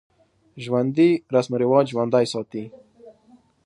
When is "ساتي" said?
2.33-2.63